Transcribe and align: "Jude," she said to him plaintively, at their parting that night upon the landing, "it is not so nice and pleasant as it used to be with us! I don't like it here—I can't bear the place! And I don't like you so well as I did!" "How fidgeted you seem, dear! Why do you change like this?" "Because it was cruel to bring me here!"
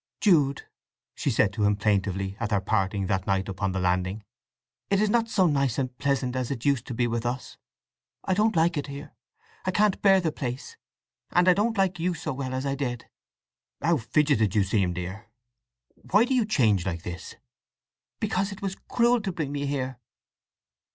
"Jude," 0.19 0.63
she 1.13 1.29
said 1.29 1.53
to 1.53 1.63
him 1.63 1.75
plaintively, 1.75 2.35
at 2.39 2.49
their 2.49 2.59
parting 2.59 3.05
that 3.05 3.27
night 3.27 3.47
upon 3.47 3.71
the 3.71 3.79
landing, 3.79 4.23
"it 4.89 4.99
is 4.99 5.11
not 5.11 5.29
so 5.29 5.45
nice 5.45 5.77
and 5.77 5.95
pleasant 5.99 6.35
as 6.35 6.49
it 6.49 6.65
used 6.65 6.87
to 6.87 6.95
be 6.95 7.05
with 7.05 7.23
us! 7.23 7.57
I 8.23 8.33
don't 8.33 8.55
like 8.55 8.77
it 8.77 8.87
here—I 8.87 9.69
can't 9.69 10.01
bear 10.01 10.19
the 10.19 10.31
place! 10.31 10.75
And 11.29 11.47
I 11.47 11.53
don't 11.53 11.77
like 11.77 11.99
you 11.99 12.15
so 12.15 12.33
well 12.33 12.55
as 12.55 12.65
I 12.65 12.73
did!" 12.73 13.11
"How 13.79 13.97
fidgeted 13.97 14.55
you 14.55 14.63
seem, 14.63 14.93
dear! 14.93 15.27
Why 16.09 16.25
do 16.25 16.33
you 16.33 16.45
change 16.45 16.83
like 16.83 17.03
this?" 17.03 17.35
"Because 18.19 18.51
it 18.51 18.63
was 18.63 18.73
cruel 18.87 19.21
to 19.21 19.31
bring 19.31 19.51
me 19.51 19.67
here!" 19.67 19.99